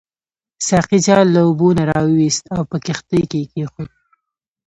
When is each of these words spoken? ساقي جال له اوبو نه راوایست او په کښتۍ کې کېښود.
ساقي 0.67 0.97
جال 1.05 1.27
له 1.35 1.41
اوبو 1.47 1.67
نه 1.77 1.83
راوایست 1.91 2.43
او 2.55 2.61
په 2.69 2.77
کښتۍ 2.85 3.21
کې 3.31 3.41
کېښود. 3.51 3.89